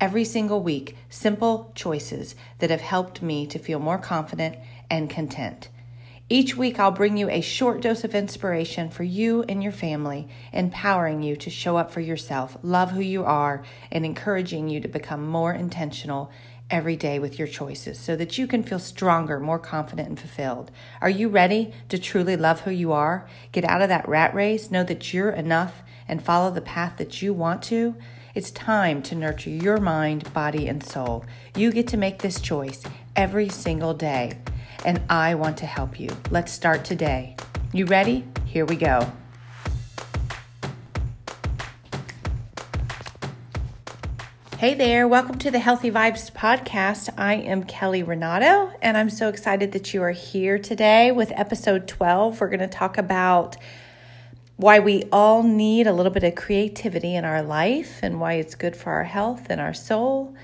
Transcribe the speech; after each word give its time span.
every 0.00 0.24
single 0.24 0.62
week 0.62 0.96
simple 1.08 1.70
choices 1.74 2.34
that 2.58 2.70
have 2.70 2.80
helped 2.80 3.20
me 3.20 3.46
to 3.46 3.58
feel 3.58 3.78
more 3.78 3.98
confident 3.98 4.56
and 4.90 5.10
content. 5.10 5.68
Each 6.32 6.56
week, 6.56 6.78
I'll 6.78 6.92
bring 6.92 7.16
you 7.16 7.28
a 7.28 7.40
short 7.40 7.80
dose 7.80 8.04
of 8.04 8.14
inspiration 8.14 8.88
for 8.88 9.02
you 9.02 9.42
and 9.48 9.62
your 9.62 9.72
family, 9.72 10.28
empowering 10.52 11.22
you 11.24 11.34
to 11.34 11.50
show 11.50 11.76
up 11.76 11.90
for 11.90 11.98
yourself, 11.98 12.56
love 12.62 12.92
who 12.92 13.00
you 13.00 13.24
are, 13.24 13.64
and 13.90 14.06
encouraging 14.06 14.68
you 14.68 14.80
to 14.80 14.86
become 14.86 15.26
more 15.26 15.52
intentional 15.52 16.30
every 16.70 16.94
day 16.94 17.18
with 17.18 17.36
your 17.36 17.48
choices 17.48 17.98
so 17.98 18.14
that 18.14 18.38
you 18.38 18.46
can 18.46 18.62
feel 18.62 18.78
stronger, 18.78 19.40
more 19.40 19.58
confident, 19.58 20.08
and 20.08 20.20
fulfilled. 20.20 20.70
Are 21.00 21.10
you 21.10 21.28
ready 21.28 21.74
to 21.88 21.98
truly 21.98 22.36
love 22.36 22.60
who 22.60 22.70
you 22.70 22.92
are? 22.92 23.28
Get 23.50 23.64
out 23.64 23.82
of 23.82 23.88
that 23.88 24.08
rat 24.08 24.32
race, 24.32 24.70
know 24.70 24.84
that 24.84 25.12
you're 25.12 25.30
enough, 25.30 25.82
and 26.06 26.22
follow 26.22 26.52
the 26.52 26.60
path 26.60 26.96
that 26.98 27.20
you 27.20 27.34
want 27.34 27.62
to? 27.64 27.96
It's 28.32 28.52
time 28.52 29.02
to 29.02 29.16
nurture 29.16 29.50
your 29.50 29.78
mind, 29.78 30.32
body, 30.32 30.68
and 30.68 30.84
soul. 30.84 31.24
You 31.56 31.72
get 31.72 31.88
to 31.88 31.96
make 31.96 32.22
this 32.22 32.40
choice 32.40 32.80
every 33.16 33.48
single 33.48 33.92
day, 33.92 34.38
and 34.84 35.02
I 35.10 35.34
want 35.34 35.56
to 35.58 35.66
help 35.66 35.98
you. 35.98 36.10
Let's 36.30 36.52
start 36.52 36.84
today. 36.84 37.34
You 37.72 37.86
ready? 37.86 38.24
Here 38.44 38.64
we 38.64 38.76
go. 38.76 39.10
Hey 44.58 44.74
there, 44.74 45.08
welcome 45.08 45.36
to 45.38 45.50
the 45.50 45.58
Healthy 45.58 45.90
Vibes 45.90 46.30
podcast. 46.30 47.12
I 47.18 47.34
am 47.34 47.64
Kelly 47.64 48.04
Renato, 48.04 48.72
and 48.80 48.96
I'm 48.96 49.10
so 49.10 49.28
excited 49.28 49.72
that 49.72 49.92
you 49.92 50.04
are 50.04 50.12
here 50.12 50.56
today 50.56 51.10
with 51.10 51.32
episode 51.34 51.88
12. 51.88 52.40
We're 52.40 52.46
going 52.46 52.60
to 52.60 52.68
talk 52.68 52.96
about 52.96 53.56
why 54.60 54.78
we 54.78 55.04
all 55.10 55.42
need 55.42 55.86
a 55.86 55.92
little 55.92 56.12
bit 56.12 56.22
of 56.22 56.34
creativity 56.34 57.14
in 57.14 57.24
our 57.24 57.42
life 57.42 57.98
and 58.02 58.20
why 58.20 58.34
it's 58.34 58.54
good 58.54 58.76
for 58.76 58.92
our 58.92 59.04
health 59.04 59.46
and 59.48 59.58
our 59.58 59.72
soul. 59.72 60.34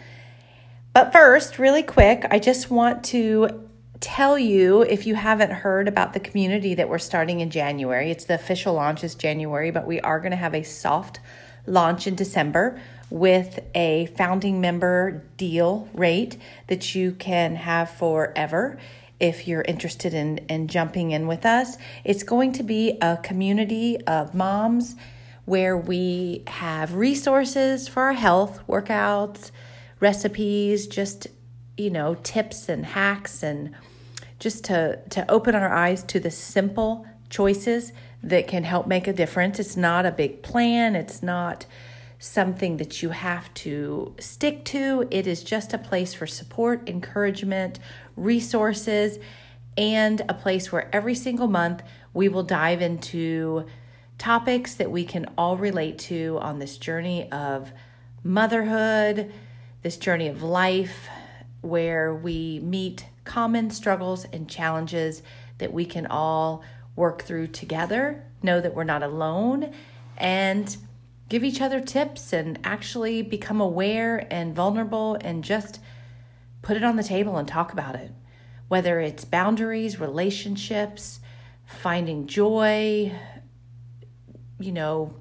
But 0.94 1.12
first, 1.12 1.58
really 1.58 1.82
quick, 1.82 2.24
I 2.30 2.38
just 2.38 2.70
want 2.70 3.04
to 3.04 3.68
tell 4.00 4.38
you 4.38 4.80
if 4.80 5.06
you 5.06 5.16
haven't 5.16 5.52
heard 5.52 5.86
about 5.86 6.14
the 6.14 6.20
community 6.20 6.74
that 6.76 6.88
we're 6.88 6.96
starting 6.96 7.40
in 7.40 7.50
January. 7.50 8.10
It's 8.10 8.24
the 8.24 8.36
official 8.36 8.72
launch 8.72 9.04
is 9.04 9.14
January, 9.14 9.70
but 9.70 9.86
we 9.86 10.00
are 10.00 10.18
going 10.18 10.30
to 10.30 10.36
have 10.36 10.54
a 10.54 10.62
soft 10.62 11.20
launch 11.66 12.06
in 12.06 12.14
December 12.14 12.80
with 13.10 13.60
a 13.74 14.06
founding 14.16 14.62
member 14.62 15.24
deal 15.36 15.90
rate 15.92 16.38
that 16.68 16.94
you 16.94 17.12
can 17.12 17.54
have 17.56 17.90
forever 17.90 18.78
if 19.18 19.48
you're 19.48 19.62
interested 19.62 20.12
in, 20.14 20.38
in 20.48 20.68
jumping 20.68 21.10
in 21.10 21.26
with 21.26 21.46
us. 21.46 21.76
It's 22.04 22.22
going 22.22 22.52
to 22.52 22.62
be 22.62 22.98
a 23.00 23.16
community 23.18 24.00
of 24.06 24.34
moms 24.34 24.96
where 25.44 25.76
we 25.76 26.42
have 26.48 26.94
resources 26.94 27.88
for 27.88 28.02
our 28.02 28.12
health, 28.12 28.60
workouts, 28.68 29.50
recipes, 30.00 30.86
just, 30.86 31.28
you 31.76 31.90
know, 31.90 32.14
tips 32.22 32.68
and 32.68 32.84
hacks 32.84 33.42
and 33.42 33.74
just 34.38 34.64
to, 34.64 35.00
to 35.10 35.30
open 35.30 35.54
our 35.54 35.72
eyes 35.72 36.02
to 36.02 36.20
the 36.20 36.30
simple 36.30 37.06
choices 37.30 37.92
that 38.22 38.48
can 38.48 38.64
help 38.64 38.86
make 38.86 39.06
a 39.06 39.12
difference. 39.12 39.58
It's 39.58 39.76
not 39.76 40.04
a 40.04 40.10
big 40.10 40.42
plan, 40.42 40.94
it's 40.96 41.22
not 41.22 41.64
something 42.18 42.78
that 42.78 43.02
you 43.02 43.10
have 43.10 43.52
to 43.54 44.14
stick 44.18 44.64
to. 44.64 45.06
It 45.10 45.26
is 45.26 45.44
just 45.44 45.72
a 45.74 45.78
place 45.78 46.14
for 46.14 46.26
support, 46.26 46.88
encouragement, 46.88 47.78
resources, 48.16 49.18
and 49.76 50.22
a 50.28 50.34
place 50.34 50.72
where 50.72 50.88
every 50.94 51.14
single 51.14 51.48
month 51.48 51.82
we 52.14 52.28
will 52.28 52.42
dive 52.42 52.80
into 52.80 53.66
topics 54.18 54.74
that 54.74 54.90
we 54.90 55.04
can 55.04 55.26
all 55.36 55.56
relate 55.56 55.98
to 55.98 56.38
on 56.40 56.58
this 56.58 56.78
journey 56.78 57.30
of 57.30 57.72
motherhood, 58.24 59.32
this 59.82 59.96
journey 59.96 60.28
of 60.28 60.42
life, 60.42 61.08
where 61.60 62.14
we 62.14 62.60
meet 62.60 63.06
common 63.24 63.70
struggles 63.70 64.24
and 64.32 64.48
challenges 64.48 65.22
that 65.58 65.72
we 65.72 65.84
can 65.84 66.06
all 66.06 66.62
work 66.94 67.22
through 67.22 67.46
together, 67.48 68.24
know 68.42 68.60
that 68.60 68.74
we're 68.74 68.84
not 68.84 69.02
alone, 69.02 69.72
and 70.16 70.76
give 71.28 71.44
each 71.44 71.60
other 71.60 71.80
tips 71.80 72.32
and 72.32 72.58
actually 72.64 73.20
become 73.20 73.60
aware 73.60 74.26
and 74.30 74.54
vulnerable 74.54 75.18
and 75.20 75.44
just 75.44 75.80
put 76.66 76.76
it 76.76 76.82
on 76.82 76.96
the 76.96 77.04
table 77.04 77.36
and 77.36 77.46
talk 77.46 77.72
about 77.72 77.94
it. 77.94 78.10
Whether 78.66 78.98
it's 78.98 79.24
boundaries, 79.24 80.00
relationships, 80.00 81.20
finding 81.64 82.26
joy, 82.26 83.12
you 84.58 84.72
know, 84.72 85.14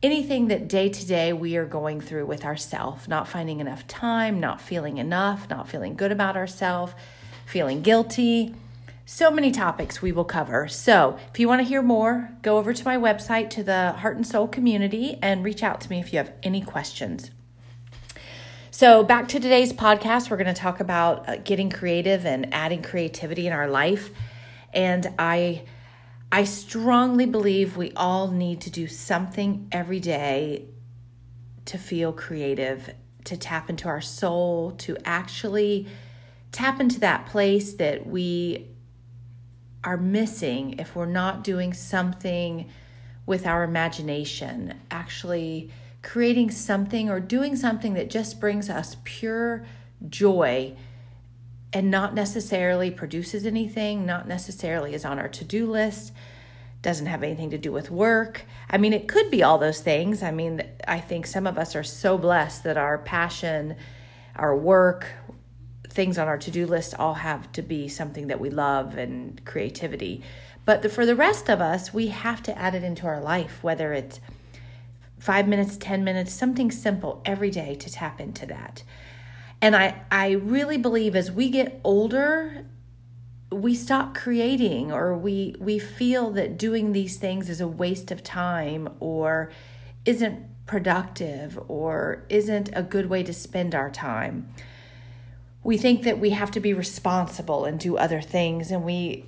anything 0.00 0.46
that 0.48 0.68
day 0.68 0.90
to 0.90 1.06
day 1.06 1.32
we 1.32 1.56
are 1.56 1.64
going 1.64 2.00
through 2.00 2.26
with 2.26 2.44
ourselves, 2.44 3.08
not 3.08 3.26
finding 3.26 3.58
enough 3.58 3.84
time, 3.88 4.38
not 4.38 4.60
feeling 4.60 4.98
enough, 4.98 5.50
not 5.50 5.68
feeling 5.68 5.96
good 5.96 6.12
about 6.12 6.36
ourselves, 6.36 6.92
feeling 7.46 7.82
guilty 7.82 8.54
so 9.06 9.32
many 9.32 9.50
topics 9.50 10.00
we 10.00 10.12
will 10.12 10.24
cover. 10.24 10.68
So, 10.68 11.18
if 11.30 11.40
you 11.40 11.48
want 11.48 11.62
to 11.62 11.68
hear 11.68 11.82
more, 11.82 12.30
go 12.42 12.58
over 12.58 12.72
to 12.72 12.84
my 12.84 12.96
website 12.96 13.50
to 13.50 13.64
the 13.64 13.92
Heart 13.98 14.16
and 14.16 14.26
Soul 14.26 14.48
community 14.48 15.18
and 15.20 15.44
reach 15.44 15.64
out 15.64 15.80
to 15.82 15.90
me 15.90 15.98
if 15.98 16.12
you 16.12 16.18
have 16.18 16.32
any 16.42 16.62
questions. 16.62 17.30
So, 18.76 19.04
back 19.04 19.28
to 19.28 19.38
today's 19.38 19.72
podcast, 19.72 20.30
we're 20.30 20.36
going 20.36 20.52
to 20.52 20.60
talk 20.60 20.80
about 20.80 21.28
uh, 21.28 21.36
getting 21.36 21.70
creative 21.70 22.26
and 22.26 22.52
adding 22.52 22.82
creativity 22.82 23.46
in 23.46 23.52
our 23.52 23.68
life. 23.68 24.10
And 24.72 25.14
I 25.16 25.62
I 26.32 26.42
strongly 26.42 27.24
believe 27.24 27.76
we 27.76 27.92
all 27.92 28.32
need 28.32 28.62
to 28.62 28.70
do 28.70 28.88
something 28.88 29.68
every 29.70 30.00
day 30.00 30.64
to 31.66 31.78
feel 31.78 32.12
creative, 32.12 32.92
to 33.26 33.36
tap 33.36 33.70
into 33.70 33.86
our 33.86 34.00
soul, 34.00 34.72
to 34.78 34.96
actually 35.04 35.86
tap 36.50 36.80
into 36.80 36.98
that 36.98 37.26
place 37.26 37.74
that 37.74 38.08
we 38.08 38.66
are 39.84 39.96
missing 39.96 40.80
if 40.80 40.96
we're 40.96 41.06
not 41.06 41.44
doing 41.44 41.72
something 41.74 42.68
with 43.24 43.46
our 43.46 43.62
imagination, 43.62 44.74
actually 44.90 45.70
creating 46.04 46.50
something 46.50 47.10
or 47.10 47.18
doing 47.18 47.56
something 47.56 47.94
that 47.94 48.10
just 48.10 48.38
brings 48.38 48.70
us 48.70 48.96
pure 49.02 49.64
joy 50.08 50.76
and 51.72 51.90
not 51.90 52.14
necessarily 52.14 52.90
produces 52.90 53.44
anything, 53.44 54.06
not 54.06 54.28
necessarily 54.28 54.94
is 54.94 55.04
on 55.04 55.18
our 55.18 55.28
to 55.28 55.44
do 55.44 55.66
list, 55.68 56.12
doesn't 56.82 57.06
have 57.06 57.22
anything 57.22 57.50
to 57.50 57.58
do 57.58 57.72
with 57.72 57.90
work. 57.90 58.44
I 58.70 58.78
mean, 58.78 58.92
it 58.92 59.08
could 59.08 59.30
be 59.30 59.42
all 59.42 59.58
those 59.58 59.80
things. 59.80 60.22
I 60.22 60.30
mean, 60.30 60.62
I 60.86 61.00
think 61.00 61.26
some 61.26 61.46
of 61.46 61.58
us 61.58 61.74
are 61.74 61.82
so 61.82 62.16
blessed 62.18 62.62
that 62.64 62.76
our 62.76 62.98
passion, 62.98 63.74
our 64.36 64.54
work, 64.54 65.08
things 65.88 66.18
on 66.18 66.28
our 66.28 66.38
to 66.38 66.50
do 66.50 66.66
list 66.66 66.94
all 66.96 67.14
have 67.14 67.50
to 67.52 67.62
be 67.62 67.88
something 67.88 68.26
that 68.26 68.38
we 68.38 68.50
love 68.50 68.98
and 68.98 69.42
creativity. 69.44 70.22
But 70.64 70.82
the, 70.82 70.88
for 70.88 71.06
the 71.06 71.16
rest 71.16 71.48
of 71.48 71.60
us, 71.60 71.94
we 71.94 72.08
have 72.08 72.42
to 72.44 72.56
add 72.58 72.74
it 72.74 72.84
into 72.84 73.06
our 73.06 73.20
life, 73.20 73.58
whether 73.62 73.92
it's 73.92 74.20
five 75.24 75.48
minutes, 75.48 75.78
10 75.78 76.04
minutes, 76.04 76.34
something 76.34 76.70
simple 76.70 77.22
every 77.24 77.50
day 77.50 77.74
to 77.76 77.90
tap 77.90 78.20
into 78.20 78.44
that. 78.44 78.82
And 79.62 79.74
I, 79.74 80.02
I 80.10 80.32
really 80.32 80.76
believe 80.76 81.16
as 81.16 81.32
we 81.32 81.48
get 81.48 81.80
older, 81.82 82.66
we 83.50 83.74
stop 83.74 84.14
creating 84.14 84.92
or 84.92 85.16
we, 85.16 85.56
we 85.58 85.78
feel 85.78 86.30
that 86.32 86.58
doing 86.58 86.92
these 86.92 87.16
things 87.16 87.48
is 87.48 87.62
a 87.62 87.66
waste 87.66 88.10
of 88.10 88.22
time 88.22 88.90
or 89.00 89.50
isn't 90.04 90.44
productive 90.66 91.58
or 91.68 92.26
isn't 92.28 92.68
a 92.74 92.82
good 92.82 93.08
way 93.08 93.22
to 93.22 93.32
spend 93.32 93.74
our 93.74 93.90
time 93.90 94.52
we 95.62 95.78
think 95.78 96.02
that 96.02 96.18
we 96.18 96.30
have 96.30 96.50
to 96.50 96.60
be 96.60 96.74
responsible 96.74 97.64
and 97.64 97.80
do 97.80 97.96
other 97.96 98.20
things 98.20 98.70
and 98.70 98.84
we 98.84 99.24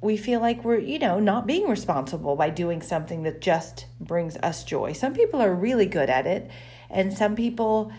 we 0.00 0.16
feel 0.16 0.40
like 0.40 0.64
we're 0.64 0.78
you 0.78 0.98
know 0.98 1.18
not 1.18 1.46
being 1.46 1.68
responsible 1.68 2.36
by 2.36 2.50
doing 2.50 2.82
something 2.82 3.22
that 3.24 3.40
just 3.40 3.86
brings 4.00 4.36
us 4.38 4.64
joy. 4.64 4.92
Some 4.92 5.14
people 5.14 5.40
are 5.40 5.54
really 5.54 5.86
good 5.86 6.10
at 6.10 6.26
it 6.26 6.50
and 6.88 7.12
some 7.12 7.36
people 7.36 7.92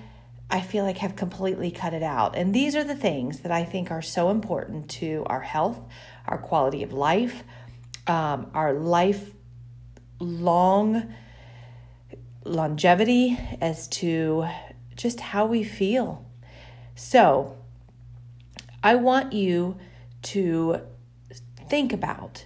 i 0.50 0.60
feel 0.60 0.84
like 0.84 0.98
have 0.98 1.16
completely 1.16 1.72
cut 1.72 1.94
it 1.94 2.04
out. 2.04 2.36
And 2.36 2.54
these 2.54 2.76
are 2.76 2.84
the 2.84 2.96
things 2.96 3.40
that 3.42 3.52
i 3.52 3.64
think 3.64 3.92
are 3.92 4.02
so 4.02 4.30
important 4.30 4.90
to 5.02 5.24
our 5.28 5.42
health 5.42 5.80
our 6.28 6.38
quality 6.38 6.84
of 6.84 6.94
life 6.94 7.44
um, 8.08 8.50
our 8.54 8.74
life 8.74 9.32
long 10.20 11.14
longevity 12.44 13.38
as 13.60 13.88
to 13.88 14.48
just 14.96 15.20
how 15.20 15.46
we 15.46 15.64
feel. 15.64 16.26
So, 16.96 17.58
I 18.84 18.96
want 18.96 19.34
you 19.34 19.78
to 20.24 20.82
think 21.72 21.94
about 21.94 22.44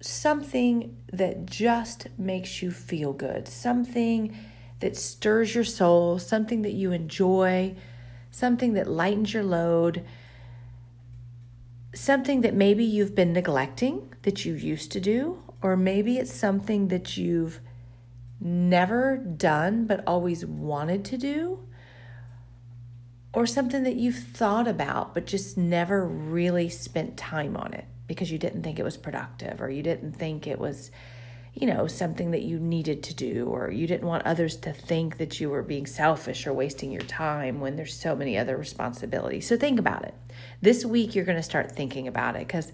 something 0.00 0.96
that 1.12 1.44
just 1.44 2.06
makes 2.16 2.62
you 2.62 2.70
feel 2.70 3.12
good, 3.12 3.48
something 3.48 4.32
that 4.78 4.96
stirs 4.96 5.56
your 5.56 5.64
soul, 5.64 6.16
something 6.16 6.62
that 6.62 6.72
you 6.72 6.92
enjoy, 6.92 7.74
something 8.30 8.74
that 8.74 8.86
lightens 8.86 9.34
your 9.34 9.42
load, 9.42 10.04
something 11.92 12.42
that 12.42 12.54
maybe 12.54 12.84
you've 12.84 13.16
been 13.16 13.32
neglecting 13.32 14.14
that 14.22 14.44
you 14.44 14.54
used 14.54 14.92
to 14.92 15.00
do, 15.00 15.42
or 15.60 15.76
maybe 15.76 16.16
it's 16.16 16.32
something 16.32 16.86
that 16.86 17.16
you've 17.16 17.58
never 18.38 19.16
done 19.16 19.84
but 19.84 20.04
always 20.06 20.46
wanted 20.46 21.04
to 21.04 21.18
do, 21.18 21.66
or 23.32 23.46
something 23.46 23.84
that 23.84 23.96
you've 23.96 24.18
thought 24.18 24.66
about 24.66 25.14
but 25.14 25.26
just 25.26 25.56
never 25.56 26.04
really 26.06 26.68
spent 26.68 27.16
time 27.16 27.56
on 27.56 27.72
it 27.72 27.84
because 28.06 28.30
you 28.30 28.38
didn't 28.38 28.62
think 28.62 28.78
it 28.78 28.82
was 28.82 28.96
productive 28.96 29.60
or 29.60 29.70
you 29.70 29.82
didn't 29.82 30.12
think 30.12 30.46
it 30.46 30.58
was 30.58 30.90
you 31.54 31.66
know 31.66 31.86
something 31.86 32.30
that 32.30 32.42
you 32.42 32.58
needed 32.58 33.02
to 33.02 33.14
do 33.14 33.46
or 33.46 33.70
you 33.70 33.86
didn't 33.86 34.06
want 34.06 34.24
others 34.24 34.56
to 34.56 34.72
think 34.72 35.18
that 35.18 35.40
you 35.40 35.50
were 35.50 35.62
being 35.62 35.86
selfish 35.86 36.46
or 36.46 36.52
wasting 36.52 36.92
your 36.92 37.02
time 37.02 37.60
when 37.60 37.76
there's 37.76 37.94
so 37.94 38.14
many 38.14 38.38
other 38.38 38.56
responsibilities. 38.56 39.48
So 39.48 39.56
think 39.56 39.78
about 39.78 40.04
it. 40.04 40.14
This 40.62 40.84
week 40.84 41.14
you're 41.14 41.24
going 41.24 41.36
to 41.36 41.42
start 41.42 41.72
thinking 41.72 42.06
about 42.06 42.36
it 42.36 42.48
cuz 42.48 42.72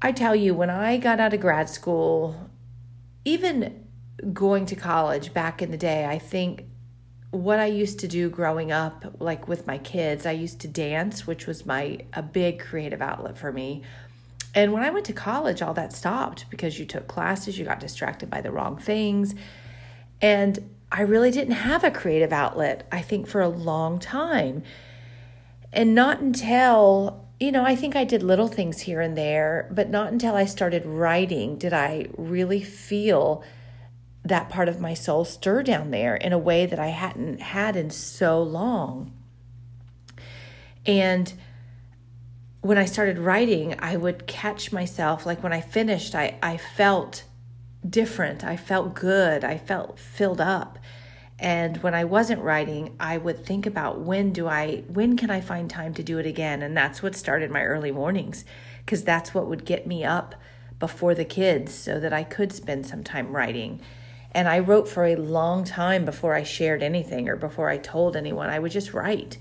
I 0.00 0.12
tell 0.12 0.34
you 0.34 0.54
when 0.54 0.70
I 0.70 0.96
got 0.96 1.20
out 1.20 1.34
of 1.34 1.40
grad 1.40 1.68
school 1.68 2.50
even 3.24 3.86
going 4.32 4.66
to 4.66 4.76
college 4.76 5.34
back 5.34 5.62
in 5.62 5.70
the 5.70 5.76
day 5.76 6.06
I 6.06 6.18
think 6.18 6.66
what 7.32 7.58
I 7.58 7.66
used 7.66 7.98
to 8.00 8.08
do 8.08 8.28
growing 8.28 8.70
up, 8.70 9.16
like 9.18 9.48
with 9.48 9.66
my 9.66 9.78
kids, 9.78 10.26
I 10.26 10.32
used 10.32 10.60
to 10.60 10.68
dance, 10.68 11.26
which 11.26 11.46
was 11.46 11.64
my 11.64 12.00
a 12.12 12.22
big 12.22 12.60
creative 12.60 13.00
outlet 13.00 13.38
for 13.38 13.50
me. 13.50 13.82
And 14.54 14.72
when 14.72 14.82
I 14.82 14.90
went 14.90 15.06
to 15.06 15.14
college, 15.14 15.62
all 15.62 15.72
that 15.74 15.94
stopped 15.94 16.44
because 16.50 16.78
you 16.78 16.84
took 16.84 17.08
classes, 17.08 17.58
you 17.58 17.64
got 17.64 17.80
distracted 17.80 18.28
by 18.28 18.42
the 18.42 18.52
wrong 18.52 18.76
things. 18.76 19.34
And 20.20 20.70
I 20.92 21.00
really 21.00 21.30
didn't 21.30 21.54
have 21.54 21.84
a 21.84 21.90
creative 21.90 22.34
outlet, 22.34 22.86
I 22.92 23.00
think, 23.00 23.26
for 23.26 23.40
a 23.40 23.48
long 23.48 23.98
time. 23.98 24.62
And 25.72 25.94
not 25.94 26.20
until, 26.20 27.26
you 27.40 27.50
know, 27.50 27.64
I 27.64 27.74
think 27.74 27.96
I 27.96 28.04
did 28.04 28.22
little 28.22 28.48
things 28.48 28.82
here 28.82 29.00
and 29.00 29.16
there, 29.16 29.70
but 29.70 29.88
not 29.88 30.12
until 30.12 30.34
I 30.34 30.44
started 30.44 30.84
writing 30.84 31.56
did 31.56 31.72
I 31.72 32.08
really 32.18 32.62
feel 32.62 33.42
that 34.24 34.48
part 34.48 34.68
of 34.68 34.80
my 34.80 34.94
soul 34.94 35.24
stir 35.24 35.62
down 35.62 35.90
there 35.90 36.14
in 36.14 36.32
a 36.32 36.38
way 36.38 36.66
that 36.66 36.78
I 36.78 36.88
hadn't 36.88 37.40
had 37.40 37.76
in 37.76 37.90
so 37.90 38.42
long. 38.42 39.12
And 40.86 41.32
when 42.60 42.78
I 42.78 42.84
started 42.84 43.18
writing, 43.18 43.74
I 43.80 43.96
would 43.96 44.26
catch 44.26 44.72
myself, 44.72 45.26
like 45.26 45.42
when 45.42 45.52
I 45.52 45.60
finished, 45.60 46.14
I, 46.14 46.38
I 46.42 46.56
felt 46.56 47.24
different. 47.88 48.44
I 48.44 48.56
felt 48.56 48.94
good. 48.94 49.42
I 49.42 49.58
felt 49.58 49.98
filled 49.98 50.40
up. 50.40 50.78
And 51.40 51.78
when 51.78 51.92
I 51.92 52.04
wasn't 52.04 52.42
writing, 52.42 52.94
I 53.00 53.18
would 53.18 53.44
think 53.44 53.66
about 53.66 54.00
when 54.00 54.32
do 54.32 54.46
I, 54.46 54.84
when 54.86 55.16
can 55.16 55.28
I 55.28 55.40
find 55.40 55.68
time 55.68 55.92
to 55.94 56.04
do 56.04 56.18
it 56.18 56.26
again? 56.26 56.62
And 56.62 56.76
that's 56.76 57.02
what 57.02 57.16
started 57.16 57.50
my 57.50 57.64
early 57.64 57.90
mornings, 57.90 58.44
because 58.84 59.02
that's 59.02 59.34
what 59.34 59.48
would 59.48 59.64
get 59.64 59.84
me 59.84 60.04
up 60.04 60.36
before 60.78 61.16
the 61.16 61.24
kids 61.24 61.74
so 61.74 61.98
that 61.98 62.12
I 62.12 62.22
could 62.22 62.52
spend 62.52 62.86
some 62.86 63.02
time 63.02 63.34
writing 63.34 63.80
and 64.32 64.48
I 64.48 64.58
wrote 64.58 64.88
for 64.88 65.04
a 65.04 65.16
long 65.16 65.64
time 65.64 66.04
before 66.04 66.34
I 66.34 66.42
shared 66.42 66.82
anything 66.82 67.28
or 67.28 67.36
before 67.36 67.68
I 67.68 67.76
told 67.76 68.16
anyone. 68.16 68.48
I 68.48 68.58
would 68.58 68.72
just 68.72 68.94
write. 68.94 69.38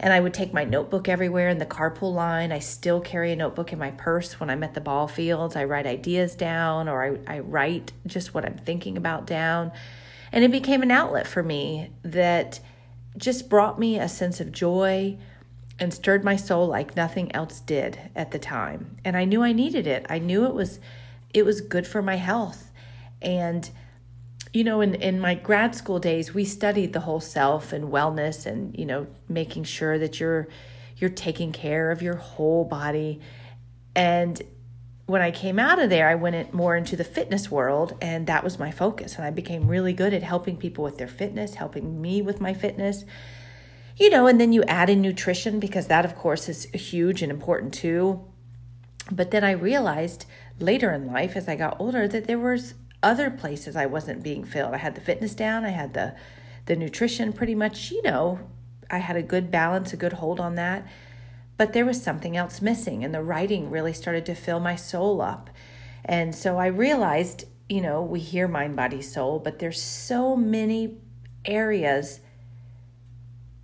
And 0.00 0.12
I 0.12 0.20
would 0.20 0.34
take 0.34 0.52
my 0.52 0.64
notebook 0.64 1.08
everywhere 1.08 1.48
in 1.48 1.58
the 1.58 1.66
carpool 1.66 2.12
line. 2.12 2.52
I 2.52 2.58
still 2.58 3.00
carry 3.00 3.32
a 3.32 3.36
notebook 3.36 3.72
in 3.72 3.78
my 3.78 3.92
purse 3.92 4.38
when 4.38 4.50
I'm 4.50 4.62
at 4.62 4.74
the 4.74 4.80
ball 4.80 5.08
fields. 5.08 5.56
I 5.56 5.64
write 5.64 5.86
ideas 5.86 6.34
down 6.34 6.88
or 6.88 7.18
I, 7.26 7.36
I 7.36 7.38
write 7.40 7.92
just 8.06 8.34
what 8.34 8.44
I'm 8.44 8.58
thinking 8.58 8.96
about 8.96 9.26
down. 9.26 9.72
And 10.32 10.44
it 10.44 10.52
became 10.52 10.82
an 10.82 10.90
outlet 10.90 11.26
for 11.26 11.42
me 11.42 11.90
that 12.02 12.60
just 13.16 13.48
brought 13.48 13.78
me 13.78 13.98
a 13.98 14.08
sense 14.08 14.40
of 14.40 14.52
joy 14.52 15.16
and 15.78 15.94
stirred 15.94 16.24
my 16.24 16.36
soul 16.36 16.66
like 16.66 16.96
nothing 16.96 17.34
else 17.34 17.60
did 17.60 18.10
at 18.14 18.32
the 18.32 18.38
time. 18.38 18.96
And 19.04 19.16
I 19.16 19.24
knew 19.24 19.42
I 19.42 19.52
needed 19.52 19.86
it. 19.86 20.06
I 20.08 20.18
knew 20.18 20.44
it 20.44 20.54
was 20.54 20.80
it 21.34 21.44
was 21.44 21.60
good 21.60 21.86
for 21.86 22.02
my 22.02 22.16
health. 22.16 22.72
And 23.20 23.68
you 24.52 24.64
know 24.64 24.80
in, 24.80 24.94
in 24.94 25.20
my 25.20 25.34
grad 25.34 25.74
school 25.74 25.98
days 25.98 26.32
we 26.32 26.44
studied 26.44 26.92
the 26.92 27.00
whole 27.00 27.20
self 27.20 27.72
and 27.72 27.92
wellness 27.92 28.46
and 28.46 28.76
you 28.78 28.86
know 28.86 29.06
making 29.28 29.64
sure 29.64 29.98
that 29.98 30.18
you're 30.18 30.48
you're 30.98 31.10
taking 31.10 31.52
care 31.52 31.90
of 31.90 32.02
your 32.02 32.16
whole 32.16 32.64
body. 32.64 33.20
And 33.94 34.40
when 35.06 35.22
i 35.22 35.30
came 35.30 35.58
out 35.58 35.78
of 35.78 35.88
there 35.88 36.06
i 36.06 36.14
went 36.14 36.52
more 36.52 36.76
into 36.76 36.94
the 36.94 37.02
fitness 37.02 37.50
world 37.50 37.96
and 38.02 38.26
that 38.26 38.44
was 38.44 38.58
my 38.58 38.70
focus. 38.70 39.16
And 39.16 39.24
i 39.24 39.30
became 39.30 39.66
really 39.66 39.92
good 39.92 40.12
at 40.12 40.22
helping 40.22 40.56
people 40.56 40.84
with 40.84 40.98
their 40.98 41.08
fitness 41.08 41.54
helping 41.54 42.00
me 42.00 42.22
with 42.22 42.40
my 42.40 42.52
fitness. 42.52 43.04
You 43.96 44.10
know 44.10 44.26
and 44.26 44.40
then 44.40 44.52
you 44.52 44.62
add 44.64 44.90
in 44.90 45.00
nutrition 45.00 45.60
because 45.60 45.86
that 45.86 46.04
of 46.04 46.14
course 46.14 46.48
is 46.48 46.64
huge 46.64 47.22
and 47.22 47.32
important 47.32 47.74
too. 47.74 48.24
But 49.10 49.30
then 49.30 49.44
i 49.44 49.52
realized 49.52 50.26
later 50.60 50.92
in 50.92 51.06
life 51.06 51.36
as 51.36 51.48
i 51.48 51.56
got 51.56 51.80
older 51.80 52.06
that 52.06 52.26
there 52.26 52.38
was 52.38 52.74
other 53.02 53.30
places 53.30 53.76
I 53.76 53.86
wasn't 53.86 54.22
being 54.22 54.44
filled. 54.44 54.74
I 54.74 54.78
had 54.78 54.94
the 54.94 55.00
fitness 55.00 55.34
down, 55.34 55.64
I 55.64 55.70
had 55.70 55.94
the 55.94 56.14
the 56.66 56.76
nutrition 56.76 57.32
pretty 57.32 57.54
much, 57.54 57.90
you 57.90 58.02
know, 58.02 58.40
I 58.90 58.98
had 58.98 59.16
a 59.16 59.22
good 59.22 59.50
balance, 59.50 59.94
a 59.94 59.96
good 59.96 60.14
hold 60.14 60.38
on 60.38 60.54
that. 60.56 60.86
But 61.56 61.72
there 61.72 61.86
was 61.86 62.02
something 62.02 62.36
else 62.36 62.60
missing 62.60 63.02
and 63.02 63.14
the 63.14 63.22
writing 63.22 63.70
really 63.70 63.94
started 63.94 64.26
to 64.26 64.34
fill 64.34 64.60
my 64.60 64.76
soul 64.76 65.22
up. 65.22 65.48
And 66.04 66.34
so 66.34 66.58
I 66.58 66.66
realized, 66.66 67.44
you 67.70 67.80
know, 67.80 68.02
we 68.02 68.20
hear 68.20 68.46
mind, 68.46 68.76
body, 68.76 69.00
soul, 69.00 69.38
but 69.38 69.58
there's 69.58 69.82
so 69.82 70.36
many 70.36 70.98
areas 71.44 72.20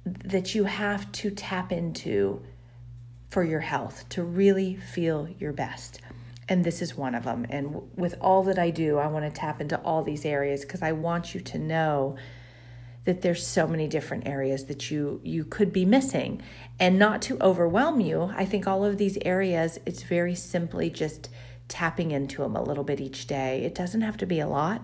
that 0.05 0.55
you 0.55 0.65
have 0.65 1.13
to 1.13 1.31
tap 1.31 1.73
into 1.73 2.43
for 3.29 3.45
your 3.45 3.61
health 3.61 4.09
to 4.11 4.23
really 4.23 4.77
feel 4.77 5.29
your 5.39 5.53
best 5.53 6.01
and 6.49 6.64
this 6.64 6.82
is 6.82 6.96
one 6.96 7.14
of 7.14 7.25
them. 7.25 7.46
And 7.49 7.82
with 7.96 8.17
all 8.20 8.43
that 8.44 8.58
I 8.58 8.70
do, 8.70 8.99
I 8.99 9.06
want 9.06 9.25
to 9.25 9.41
tap 9.41 9.61
into 9.61 9.81
all 9.81 10.02
these 10.02 10.25
areas 10.25 10.62
because 10.62 10.82
I 10.82 10.93
want 10.93 11.35
you 11.35 11.41
to 11.41 11.58
know 11.58 12.17
that 13.05 13.20
there's 13.20 13.46
so 13.46 13.67
many 13.67 13.87
different 13.87 14.26
areas 14.26 14.64
that 14.64 14.91
you 14.91 15.20
you 15.23 15.44
could 15.44 15.73
be 15.73 15.85
missing. 15.85 16.43
And 16.80 16.99
not 16.99 17.23
to 17.23 17.40
overwhelm 17.40 18.00
you 18.00 18.33
i 18.37 18.45
think 18.45 18.66
all 18.66 18.85
of 18.85 18.99
these 18.99 19.16
areas 19.25 19.78
it's 19.87 20.02
very 20.02 20.35
simply 20.35 20.90
just 20.90 21.28
tapping 21.69 22.11
into 22.11 22.42
them 22.42 22.57
a 22.57 22.62
little 22.62 22.85
bit 22.85 23.00
each 23.00 23.26
day. 23.26 23.64
It 23.64 23.75
doesn't 23.75 24.02
have 24.02 24.16
to 24.19 24.26
be 24.26 24.40
a 24.40 24.47
lot 24.47 24.83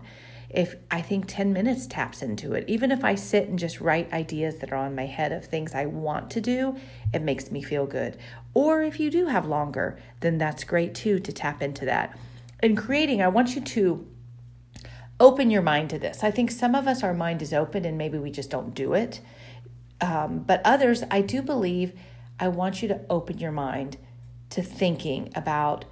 if 0.51 0.75
I 0.91 1.01
think 1.01 1.27
10 1.29 1.53
minutes 1.53 1.87
taps 1.87 2.23
into 2.23 2.55
it, 2.55 2.65
even 2.69 2.91
if 2.91 3.05
I 3.05 3.15
sit 3.15 3.49
and 3.49 3.59
just 3.59 3.81
write 3.81 4.13
ideas 4.13 4.57
that 4.57 4.73
are 4.73 4.77
on 4.77 4.97
my 4.97 5.07
head 5.07 5.31
of 5.31 5.45
things 5.45 5.75
I 5.75 5.87
want 5.87 6.29
to 6.31 6.41
do, 6.41 6.77
it 7.15 7.23
makes 7.23 7.53
me 7.53 7.63
feel 7.63 7.87
good. 7.87 8.17
Or 8.53 8.83
if 8.83 8.99
you 8.99 9.11
do 9.11 9.27
have 9.27 9.47
longer, 9.47 9.99
then 10.21 10.39
that's 10.39 10.65
great 10.65 10.95
too 10.95 11.21
to 11.21 11.33
tap 11.33 11.63
into 11.63 11.85
that. 11.85 12.19
In 12.63 12.75
creating, 12.75 13.23
I 13.23 13.29
want 13.29 13.55
you 13.55 13.61
to 13.61 14.07
open 15.21 15.51
your 15.51 15.63
mind 15.63 15.91
to 15.91 15.99
this. 15.99 16.25
I 16.25 16.33
think 16.33 16.51
some 16.51 16.75
of 16.75 16.89
us, 16.89 17.05
our 17.05 17.15
mind 17.15 17.43
is 17.43 17.53
open 17.53 17.85
and 17.85 17.97
maybe 17.97 18.19
we 18.19 18.33
just 18.33 18.51
don't 18.51 18.75
do 18.75 18.95
it. 18.95 19.21
Um, 20.01 20.41
but 20.41 20.61
others, 20.65 21.05
I 21.11 21.21
do 21.21 21.43
believe, 21.43 21.93
I 22.41 22.49
want 22.49 22.83
you 22.83 22.89
to 22.89 23.01
open 23.09 23.39
your 23.39 23.53
mind 23.53 23.99
to 24.49 24.63
thinking 24.63 25.31
about 25.37 25.85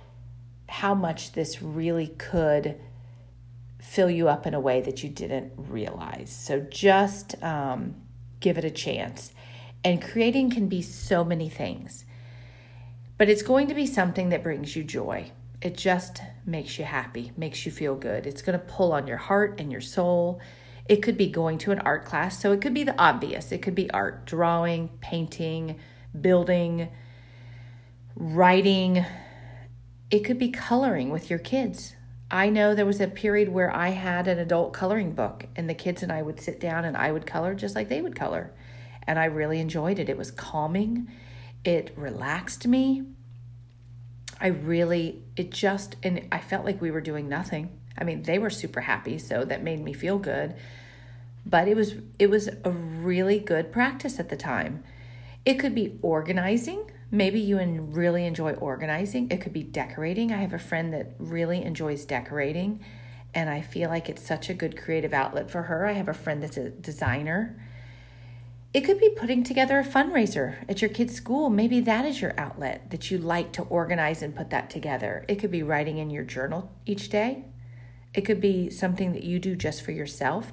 how 0.69 0.95
much 0.95 1.33
this 1.33 1.63
really 1.63 2.09
could 2.09 2.81
fill 3.81 4.11
you 4.11 4.29
up 4.29 4.47
in 4.47 4.55
a 4.55 4.61
way 4.61 4.81
that 4.81 5.03
you 5.03 5.09
didn't 5.09 5.53
realize. 5.57 6.31
So 6.31 6.61
just 6.61 7.41
um, 7.43 7.95
give 8.41 8.59
it 8.59 8.65
a 8.65 8.71
chance. 8.71 9.33
And 9.85 10.03
creating 10.03 10.51
can 10.51 10.69
be 10.69 10.83
so 10.83 11.25
many 11.25 11.49
things, 11.49 12.05
but 13.17 13.29
it's 13.29 13.43
going 13.43 13.69
to 13.69 13.75
be 13.75 13.87
something 13.87 14.31
that 14.31 14.43
brings 14.43 14.75
you 14.75 14.83
joy. 14.83 15.31
It 15.61 15.77
just 15.77 16.21
makes 16.45 16.79
you 16.79 16.85
happy, 16.85 17.33
makes 17.37 17.65
you 17.65 17.73
feel 17.73 17.95
good. 17.95 18.27
It's 18.27 18.43
going 18.43 18.59
to 18.59 18.65
pull 18.65 18.93
on 18.93 19.07
your 19.07 19.17
heart 19.17 19.61
and 19.61 19.71
your 19.71 19.81
soul. 19.81 20.41
It 20.89 21.03
could 21.03 21.17
be 21.17 21.29
going 21.29 21.59
to 21.59 21.71
an 21.71 21.81
art 21.81 22.05
class, 22.05 22.41
so 22.41 22.53
it 22.53 22.61
could 22.61 22.75
be 22.75 22.85
the 22.85 22.99
obvious. 23.01 23.53
It 23.53 23.63
could 23.63 23.75
be 23.75 23.91
art, 23.91 24.25
drawing, 24.25 24.89
painting, 25.01 25.79
building, 26.21 26.89
writing. 28.17 29.05
It 30.11 30.21
could 30.21 30.39
be 30.39 30.51
coloring 30.51 31.11
with 31.11 31.29
your 31.29 31.39
kids 31.39 31.95
I 32.31 32.51
know 32.51 32.75
there 32.75 32.87
was 32.87 33.01
a 33.01 33.09
period 33.09 33.49
where 33.49 33.75
I 33.75 33.89
had 33.89 34.29
an 34.29 34.39
adult 34.39 34.73
coloring 34.73 35.13
book, 35.13 35.47
and 35.57 35.69
the 35.69 35.75
kids 35.75 36.03
and 36.03 36.13
I 36.13 36.23
would 36.23 36.41
sit 36.41 36.61
down 36.61 36.85
and 36.85 36.97
I 36.97 37.11
would 37.13 37.27
color 37.27 37.55
just 37.55 37.75
like 37.75 37.89
they 37.89 38.03
would 38.03 38.15
color. 38.17 38.53
And 39.07 39.19
I 39.19 39.25
really 39.27 39.61
enjoyed 39.61 39.99
it. 39.99 40.09
It 40.11 40.19
was 40.19 40.31
calming, 40.31 41.09
it 41.65 41.93
relaxed 41.97 42.67
me. 42.67 43.05
I 44.41 44.49
really, 44.49 45.23
it 45.37 45.51
just, 45.51 45.97
and 46.03 46.29
I 46.31 46.39
felt 46.41 46.65
like 46.65 46.81
we 46.81 46.91
were 46.91 47.01
doing 47.01 47.29
nothing. 47.29 47.71
I 47.97 48.05
mean, 48.05 48.23
they 48.23 48.39
were 48.39 48.51
super 48.51 48.83
happy, 48.83 49.19
so 49.19 49.45
that 49.45 49.63
made 49.65 49.83
me 49.83 49.93
feel 49.93 50.19
good. 50.19 50.55
but 51.47 51.69
it 51.69 51.77
was 51.77 51.95
it 52.19 52.29
was 52.29 52.49
a 52.65 52.71
really 52.71 53.39
good 53.39 53.73
practice 53.73 54.19
at 54.21 54.29
the 54.29 54.37
time. 54.37 54.85
It 55.45 55.55
could 55.55 55.75
be 55.75 55.99
organizing. 56.03 56.91
Maybe 57.11 57.41
you 57.41 57.59
really 57.59 58.27
enjoy 58.27 58.53
organizing. 58.53 59.31
It 59.31 59.41
could 59.41 59.53
be 59.55 59.63
decorating. 59.63 60.33
I 60.33 60.39
have 60.39 60.53
a 60.53 60.59
friend 60.59 60.93
that 60.93 61.15
really 61.19 61.63
enjoys 61.63 62.05
decorating, 62.05 62.85
and 63.35 63.49
I 63.49 63.63
feel 63.63 63.89
like 63.89 64.09
it's 64.11 64.27
such 64.27 64.51
a 64.51 64.55
good 64.55 64.77
creative 64.77 65.15
outlet 65.15 65.51
for 65.51 65.63
her. 65.63 65.87
I 65.87 65.93
have 65.93 66.09
a 66.09 66.15
friend 66.15 66.43
that's 66.43 66.59
a 66.59 66.69
designer. 66.69 67.59
It 68.75 68.83
could 68.83 69.01
be 69.01 69.09
putting 69.09 69.43
together 69.43 69.79
a 69.79 69.85
fundraiser 69.85 70.57
at 70.69 70.83
your 70.83 70.91
kid's 70.91 71.15
school. 71.15 71.49
Maybe 71.49 71.81
that 71.81 72.05
is 72.05 72.21
your 72.21 72.35
outlet 72.37 72.91
that 72.91 73.11
you 73.11 73.17
like 73.17 73.53
to 73.53 73.63
organize 73.63 74.21
and 74.21 74.37
put 74.37 74.51
that 74.51 74.69
together. 74.69 75.25
It 75.27 75.37
could 75.37 75.51
be 75.51 75.63
writing 75.63 75.97
in 75.97 76.11
your 76.11 76.25
journal 76.25 76.71
each 76.85 77.09
day. 77.09 77.47
It 78.13 78.23
could 78.23 78.41
be 78.41 78.69
something 78.69 79.13
that 79.13 79.25
you 79.25 79.39
do 79.39 79.57
just 79.57 79.81
for 79.83 79.93
yourself. 79.93 80.53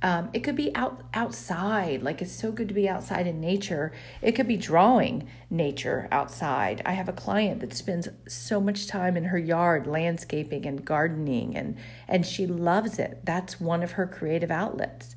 Um, 0.00 0.30
it 0.32 0.40
could 0.40 0.54
be 0.54 0.74
out 0.76 1.02
outside, 1.12 2.02
like 2.02 2.22
it's 2.22 2.32
so 2.32 2.52
good 2.52 2.68
to 2.68 2.74
be 2.74 2.88
outside 2.88 3.26
in 3.26 3.40
nature. 3.40 3.92
It 4.22 4.32
could 4.32 4.46
be 4.46 4.56
drawing 4.56 5.28
nature 5.50 6.06
outside. 6.12 6.82
I 6.86 6.92
have 6.92 7.08
a 7.08 7.12
client 7.12 7.60
that 7.60 7.74
spends 7.74 8.08
so 8.28 8.60
much 8.60 8.86
time 8.86 9.16
in 9.16 9.24
her 9.24 9.38
yard 9.38 9.88
landscaping 9.88 10.66
and 10.66 10.84
gardening, 10.84 11.56
and 11.56 11.76
and 12.06 12.24
she 12.24 12.46
loves 12.46 13.00
it. 13.00 13.20
That's 13.24 13.60
one 13.60 13.82
of 13.82 13.92
her 13.92 14.06
creative 14.06 14.52
outlets. 14.52 15.16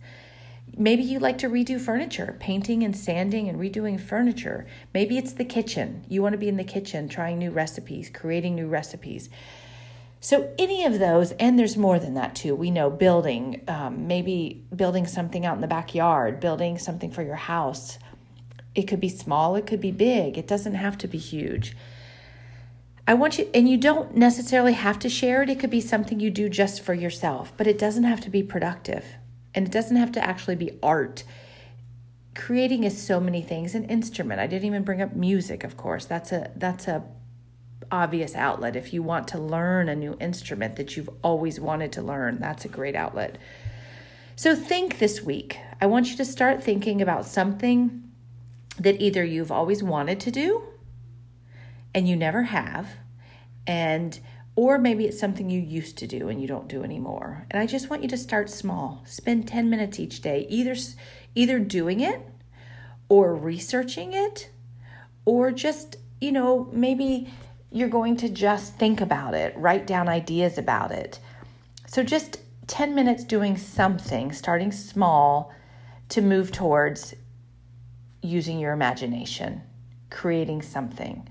Maybe 0.75 1.03
you 1.03 1.19
like 1.19 1.37
to 1.39 1.49
redo 1.49 1.79
furniture, 1.79 2.37
painting 2.39 2.81
and 2.81 2.95
sanding 2.95 3.49
and 3.49 3.59
redoing 3.59 3.99
furniture. 3.99 4.65
Maybe 4.93 5.17
it's 5.17 5.33
the 5.33 5.45
kitchen. 5.45 6.05
You 6.07 6.23
want 6.23 6.33
to 6.33 6.39
be 6.39 6.47
in 6.47 6.57
the 6.57 6.63
kitchen 6.63 7.09
trying 7.09 7.39
new 7.39 7.51
recipes, 7.51 8.09
creating 8.11 8.55
new 8.55 8.67
recipes. 8.67 9.29
So, 10.23 10.53
any 10.59 10.85
of 10.85 10.99
those, 10.99 11.31
and 11.33 11.57
there's 11.57 11.75
more 11.75 11.97
than 11.97 12.13
that 12.13 12.35
too. 12.35 12.55
We 12.55 12.69
know 12.69 12.91
building, 12.91 13.63
um, 13.67 14.07
maybe 14.07 14.63
building 14.75 15.07
something 15.07 15.45
out 15.47 15.55
in 15.55 15.61
the 15.61 15.67
backyard, 15.67 16.39
building 16.39 16.77
something 16.77 17.09
for 17.09 17.23
your 17.23 17.35
house. 17.35 17.97
It 18.75 18.83
could 18.83 18.99
be 18.99 19.09
small, 19.09 19.55
it 19.55 19.65
could 19.65 19.81
be 19.81 19.91
big, 19.91 20.37
it 20.37 20.47
doesn't 20.47 20.75
have 20.75 20.97
to 20.99 21.07
be 21.07 21.17
huge. 21.17 21.75
I 23.07 23.15
want 23.15 23.39
you, 23.39 23.49
and 23.53 23.67
you 23.67 23.77
don't 23.77 24.15
necessarily 24.15 24.73
have 24.73 24.99
to 24.99 25.09
share 25.09 25.41
it. 25.41 25.49
It 25.49 25.59
could 25.59 25.71
be 25.71 25.81
something 25.81 26.19
you 26.19 26.29
do 26.29 26.49
just 26.49 26.81
for 26.81 26.93
yourself, 26.93 27.51
but 27.57 27.65
it 27.65 27.79
doesn't 27.79 28.03
have 28.03 28.21
to 28.21 28.29
be 28.29 28.43
productive 28.43 29.03
and 29.53 29.65
it 29.65 29.71
doesn't 29.71 29.97
have 29.97 30.11
to 30.13 30.23
actually 30.23 30.55
be 30.55 30.77
art. 30.81 31.23
Creating 32.35 32.83
is 32.83 33.01
so 33.01 33.19
many 33.19 33.41
things. 33.41 33.75
An 33.75 33.85
instrument. 33.85 34.39
I 34.39 34.47
didn't 34.47 34.65
even 34.65 34.83
bring 34.83 35.01
up 35.01 35.15
music, 35.15 35.63
of 35.63 35.75
course. 35.75 36.05
That's 36.05 36.31
a 36.31 36.51
that's 36.55 36.87
a 36.87 37.03
obvious 37.91 38.35
outlet. 38.35 38.75
If 38.75 38.93
you 38.93 39.01
want 39.01 39.27
to 39.29 39.37
learn 39.37 39.89
a 39.89 39.95
new 39.95 40.17
instrument 40.19 40.75
that 40.75 40.95
you've 40.95 41.09
always 41.23 41.59
wanted 41.59 41.91
to 41.93 42.01
learn, 42.01 42.39
that's 42.39 42.65
a 42.65 42.69
great 42.69 42.95
outlet. 42.95 43.37
So 44.35 44.55
think 44.55 44.99
this 44.99 45.21
week. 45.21 45.57
I 45.79 45.85
want 45.85 46.09
you 46.09 46.17
to 46.17 46.25
start 46.25 46.63
thinking 46.63 47.01
about 47.01 47.25
something 47.25 48.11
that 48.79 49.01
either 49.01 49.23
you've 49.23 49.51
always 49.51 49.83
wanted 49.83 50.19
to 50.21 50.31
do 50.31 50.63
and 51.93 52.07
you 52.07 52.15
never 52.15 52.43
have, 52.43 52.89
and 53.67 54.19
or 54.55 54.77
maybe 54.77 55.05
it's 55.05 55.19
something 55.19 55.49
you 55.49 55.61
used 55.61 55.97
to 55.97 56.07
do 56.07 56.29
and 56.29 56.41
you 56.41 56.47
don't 56.47 56.67
do 56.67 56.83
anymore. 56.83 57.45
And 57.51 57.61
I 57.61 57.65
just 57.65 57.89
want 57.89 58.03
you 58.03 58.09
to 58.09 58.17
start 58.17 58.49
small. 58.49 59.03
Spend 59.05 59.47
10 59.47 59.69
minutes 59.69 59.99
each 59.99 60.21
day 60.21 60.45
either 60.49 60.75
either 61.35 61.59
doing 61.59 61.99
it 61.99 62.21
or 63.07 63.35
researching 63.35 64.13
it 64.13 64.49
or 65.25 65.51
just, 65.51 65.97
you 66.19 66.31
know, 66.31 66.69
maybe 66.71 67.31
you're 67.71 67.89
going 67.89 68.17
to 68.17 68.29
just 68.29 68.75
think 68.75 69.01
about 69.01 69.33
it, 69.33 69.53
write 69.57 69.87
down 69.87 70.09
ideas 70.09 70.57
about 70.57 70.91
it. 70.91 71.19
So, 71.87 72.03
just 72.03 72.39
10 72.67 72.93
minutes 72.93 73.23
doing 73.23 73.57
something, 73.57 74.31
starting 74.31 74.71
small 74.71 75.53
to 76.09 76.21
move 76.21 76.51
towards 76.51 77.13
using 78.21 78.59
your 78.59 78.73
imagination, 78.73 79.61
creating 80.09 80.61
something. 80.61 81.27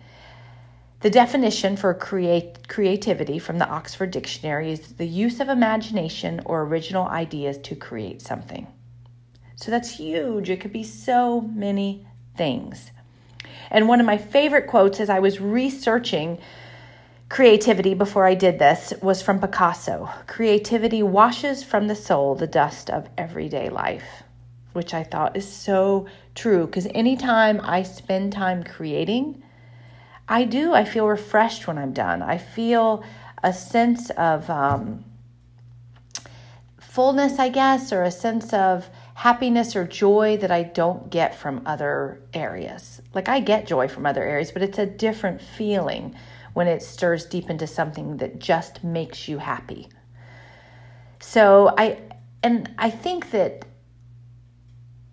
The 1.01 1.11
definition 1.11 1.77
for 1.77 1.95
create, 1.95 2.69
creativity 2.69 3.39
from 3.39 3.59
the 3.59 3.69
Oxford 3.69 4.11
Dictionary 4.11 4.73
is 4.73 4.81
the 4.95 5.07
use 5.07 5.41
of 5.41 5.49
imagination 5.49 6.43
or 6.45 6.63
original 6.63 7.07
ideas 7.07 7.57
to 7.59 7.75
create 7.75 8.21
something. 8.21 8.67
So 9.57 9.71
that's 9.71 9.97
huge. 9.97 10.51
It 10.51 10.61
could 10.61 10.73
be 10.73 10.85
so 10.85 11.41
many 11.41 12.07
things. 12.37 12.91
And 13.71 13.89
one 13.89 14.01
of 14.01 14.07
my 14.07 14.19
favorite 14.19 14.67
quotes 14.67 15.01
as 15.01 15.09
I 15.09 15.21
was 15.21 15.41
researching 15.41 16.39
creativity 17.29 17.95
before 17.95 18.27
I 18.27 18.35
did 18.35 18.59
this 18.59 18.93
was 19.01 19.23
from 19.23 19.41
Picasso 19.41 20.11
Creativity 20.27 21.03
washes 21.03 21.63
from 21.63 21.87
the 21.87 21.95
soul 21.95 22.35
the 22.35 22.47
dust 22.47 22.91
of 22.91 23.09
everyday 23.17 23.69
life, 23.69 24.25
which 24.73 24.93
I 24.93 25.05
thought 25.05 25.37
is 25.37 25.47
so 25.47 26.07
true 26.35 26.67
because 26.67 26.89
anytime 26.95 27.61
I 27.63 27.85
spend 27.85 28.33
time 28.33 28.65
creating, 28.65 29.43
I 30.29 30.45
do. 30.45 30.73
I 30.73 30.85
feel 30.85 31.07
refreshed 31.07 31.67
when 31.67 31.79
I'm 31.79 31.93
done. 31.93 32.23
I 32.23 32.39
feel 32.39 33.05
a 33.43 33.53
sense 33.53 34.11
of 34.11 34.49
um, 34.51 35.05
fullness, 36.81 37.39
I 37.39 37.49
guess, 37.49 37.93
or 37.93 38.03
a 38.03 38.11
sense 38.11 38.53
of 38.53 38.89
happiness 39.21 39.77
or 39.77 39.87
joy 39.87 40.39
that 40.39 40.51
I 40.51 40.63
don't 40.63 41.11
get 41.11 41.35
from 41.35 41.61
other 41.67 42.23
areas. 42.33 43.03
Like 43.13 43.29
I 43.29 43.41
get 43.41 43.67
joy 43.67 43.87
from 43.87 44.07
other 44.07 44.25
areas, 44.25 44.51
but 44.51 44.63
it's 44.63 44.79
a 44.79 44.87
different 44.87 45.43
feeling 45.43 46.15
when 46.55 46.67
it 46.67 46.83
stirs 46.83 47.27
deep 47.27 47.51
into 47.51 47.67
something 47.67 48.17
that 48.17 48.39
just 48.39 48.83
makes 48.83 49.29
you 49.29 49.37
happy. 49.37 49.91
So 51.21 51.75
I 51.77 51.99
and 52.43 52.75
I 52.79 52.89
think 52.89 53.31
that 53.33 53.67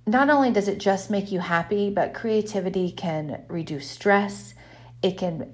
not 0.06 0.30
only 0.30 0.52
does 0.52 0.70
it 0.70 0.78
just 0.78 1.10
make 1.10 1.30
you 1.30 1.42
happy, 1.42 1.90
but 1.90 2.14
creativity 2.14 2.92
can 2.92 3.44
reduce 3.50 3.90
stress. 3.90 4.54
It 5.02 5.18
can 5.18 5.54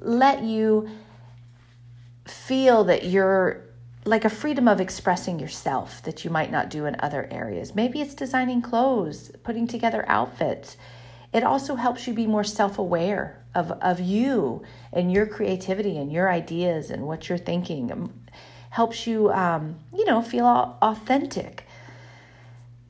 let 0.00 0.42
you 0.42 0.88
feel 2.26 2.82
that 2.84 3.04
you're 3.04 3.67
like 4.08 4.24
a 4.24 4.30
freedom 4.30 4.66
of 4.66 4.80
expressing 4.80 5.38
yourself 5.38 6.02
that 6.02 6.24
you 6.24 6.30
might 6.30 6.50
not 6.50 6.70
do 6.70 6.86
in 6.86 6.96
other 7.00 7.28
areas. 7.30 7.74
Maybe 7.74 8.00
it's 8.00 8.14
designing 8.14 8.62
clothes, 8.62 9.30
putting 9.42 9.66
together 9.66 10.04
outfits. 10.08 10.78
It 11.32 11.44
also 11.44 11.74
helps 11.74 12.06
you 12.06 12.14
be 12.14 12.26
more 12.26 12.44
self 12.44 12.78
aware 12.78 13.44
of, 13.54 13.70
of 13.70 14.00
you 14.00 14.62
and 14.94 15.12
your 15.12 15.26
creativity 15.26 15.98
and 15.98 16.10
your 16.10 16.30
ideas 16.30 16.90
and 16.90 17.06
what 17.06 17.28
you're 17.28 17.36
thinking. 17.36 17.92
Um, 17.92 18.14
helps 18.70 19.06
you, 19.06 19.30
um, 19.32 19.78
you 19.94 20.04
know, 20.04 20.22
feel 20.22 20.46
authentic. 20.82 21.64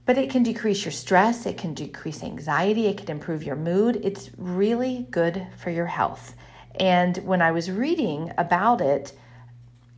But 0.06 0.18
it 0.18 0.30
can 0.30 0.42
decrease 0.42 0.84
your 0.84 0.92
stress, 0.92 1.46
it 1.46 1.58
can 1.58 1.74
decrease 1.74 2.22
anxiety, 2.22 2.86
it 2.86 2.98
can 2.98 3.10
improve 3.10 3.42
your 3.42 3.56
mood. 3.56 4.00
It's 4.02 4.30
really 4.36 5.06
good 5.10 5.46
for 5.56 5.70
your 5.70 5.86
health. 5.86 6.34
And 6.76 7.16
when 7.18 7.42
I 7.42 7.52
was 7.52 7.70
reading 7.70 8.32
about 8.38 8.80
it, 8.80 9.12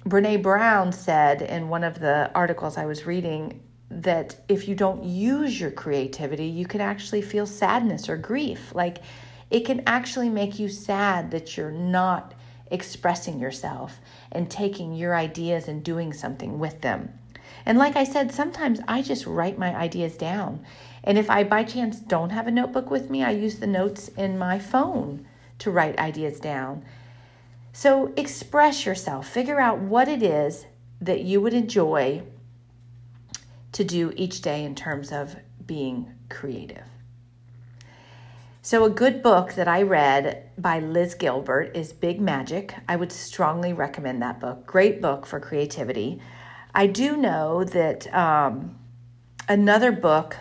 Brene 0.04 0.42
Brown 0.42 0.92
said 0.92 1.42
in 1.42 1.69
one 1.69 1.85
of 1.85 2.00
the 2.00 2.30
articles 2.35 2.78
I 2.78 2.87
was 2.87 3.04
reading 3.04 3.62
that 3.90 4.37
if 4.49 4.66
you 4.66 4.75
don't 4.75 5.04
use 5.04 5.61
your 5.61 5.71
creativity, 5.71 6.47
you 6.47 6.64
can 6.64 6.80
actually 6.80 7.21
feel 7.21 7.47
sadness 7.47 8.09
or 8.09 8.16
grief. 8.16 8.75
Like 8.75 8.99
it 9.50 9.66
can 9.66 9.83
actually 9.87 10.30
make 10.30 10.59
you 10.59 10.69
sad 10.69 11.30
that 11.33 11.57
you're 11.57 11.71
not 11.71 12.35
expressing 12.71 13.38
yourself 13.40 14.00
and 14.33 14.50
taking 14.50 14.95
your 14.95 15.14
ideas 15.14 15.69
and 15.69 15.85
doing 15.85 16.12
something 16.12 16.59
with 16.59 16.80
them. 16.80 17.12
And 17.66 17.76
like 17.76 17.97
I 17.97 18.04
said, 18.04 18.33
sometimes 18.33 18.80
I 18.88 19.02
just 19.02 19.26
write 19.26 19.59
my 19.59 19.75
ideas 19.75 20.16
down. 20.16 20.64
And 21.04 21.19
if 21.19 21.28
I 21.28 21.45
by 21.45 21.64
chance 21.64 21.99
don't 21.99 22.30
have 22.30 22.47
a 22.47 22.52
notebook 22.52 22.90
with 22.90 23.11
me, 23.11 23.23
I 23.23 23.33
use 23.33 23.59
the 23.59 23.66
notes 23.66 24.09
in 24.09 24.38
my 24.38 24.59
phone 24.59 25.26
to 25.59 25.71
write 25.71 25.99
ideas 25.99 26.40
down. 26.40 26.85
So 27.73 28.12
express 28.17 28.85
yourself, 28.85 29.29
figure 29.29 29.61
out 29.61 29.79
what 29.79 30.09
it 30.09 30.23
is 30.23 30.67
that 31.00 31.23
you 31.23 31.41
would 31.41 31.55
enjoy 31.55 32.23
to 33.73 33.85
do 33.85 34.12
each 34.17 34.43
day 34.43 34.65
in 34.65 34.75
terms 34.75 35.12
of 35.12 35.37
being 35.67 36.12
creative. 36.29 36.85
So, 38.62 38.85
a 38.85 38.91
good 38.91 39.23
book 39.23 39.55
that 39.55 39.69
I 39.69 39.83
read 39.83 40.50
by 40.59 40.81
Liz 40.81 41.15
Gilbert 41.15 41.75
is 41.75 41.95
Big 41.95 42.21
Magic. 42.21 42.75
I 42.87 42.97
would 42.97 43.11
strongly 43.11 43.73
recommend 43.73 44.21
that 44.21 44.39
book. 44.39 44.67
Great 44.67 45.00
book 45.00 45.25
for 45.25 45.41
creativity. 45.41 46.21
I 46.75 46.87
do 46.87 47.17
know 47.17 47.65
that 47.65 48.12
um, 48.15 48.79
another 49.49 49.93
book 49.93 50.37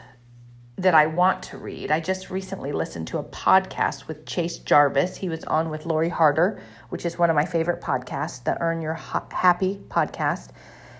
that 0.79 0.95
I 0.95 1.07
want 1.07 1.43
to 1.43 1.57
read. 1.57 1.91
I 1.91 1.99
just 1.99 2.29
recently 2.29 2.71
listened 2.71 3.07
to 3.09 3.17
a 3.17 3.23
podcast 3.23 4.07
with 4.07 4.25
Chase 4.25 4.59
Jarvis. 4.59 5.17
He 5.17 5.27
was 5.27 5.43
on 5.43 5.69
with 5.69 5.85
Lori 5.85 6.07
Harder, 6.07 6.61
which 6.87 7.05
is 7.05 7.19
one 7.19 7.29
of 7.29 7.35
my 7.35 7.43
favorite 7.45 7.81
podcasts, 7.81 8.41
the 8.41 8.59
Earn 8.61 8.81
Your 8.81 8.93
Happy 8.93 9.81
podcast. 9.89 10.51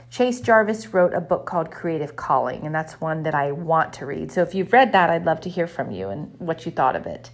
Chase 0.09 0.41
Jarvis 0.41 0.93
wrote 0.93 1.13
a 1.13 1.21
book 1.21 1.45
called 1.45 1.71
Creative 1.71 2.13
Calling, 2.17 2.65
and 2.65 2.75
that's 2.75 2.99
one 2.99 3.23
that 3.23 3.33
I 3.33 3.53
want 3.53 3.93
to 3.93 4.05
read. 4.05 4.33
So 4.33 4.41
if 4.41 4.53
you've 4.53 4.73
read 4.73 4.91
that, 4.91 5.09
I'd 5.09 5.25
love 5.25 5.39
to 5.41 5.49
hear 5.49 5.67
from 5.67 5.91
you 5.91 6.09
and 6.09 6.37
what 6.39 6.65
you 6.65 6.73
thought 6.73 6.97
of 6.97 7.05
it. 7.05 7.31